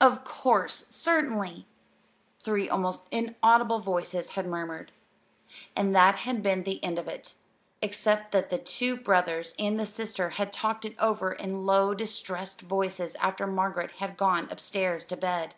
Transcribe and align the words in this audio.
"Of 0.00 0.24
course 0.24 0.84
certainly," 0.88 1.64
three 2.42 2.68
almost 2.68 3.02
inaudible 3.12 3.78
voices 3.78 4.30
had 4.30 4.44
murmured. 4.44 4.90
And 5.76 5.94
that 5.94 6.16
had 6.16 6.42
been 6.42 6.64
the 6.64 6.82
end 6.82 6.98
of 6.98 7.06
it, 7.06 7.34
except 7.80 8.32
that 8.32 8.50
the 8.50 8.58
two 8.58 8.96
brothers 8.96 9.54
and 9.60 9.78
the 9.78 9.86
sister 9.86 10.30
had 10.30 10.52
talked 10.52 10.84
it 10.84 10.96
over 10.98 11.32
in 11.32 11.66
low 11.66 11.94
distressed 11.94 12.62
voices 12.62 13.14
after 13.20 13.46
Margaret 13.46 13.92
had 14.00 14.16
gone 14.16 14.50
up 14.50 14.58
stairs 14.58 15.04
to 15.04 15.16
bed. 15.16 15.54